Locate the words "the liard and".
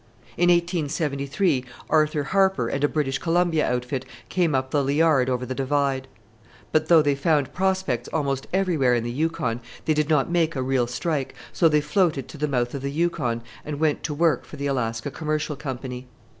4.71-5.29